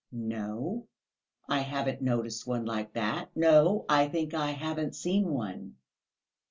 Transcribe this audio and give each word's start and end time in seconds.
"No, 0.11 0.87
I 1.47 1.59
haven't 1.59 2.01
noticed 2.01 2.47
one 2.47 2.65
like 2.65 2.93
that... 2.93 3.29
no. 3.35 3.85
I 3.87 4.07
think 4.07 4.33
I 4.33 4.49
haven't 4.49 4.95
seen 4.95 5.25
one." 5.29 5.75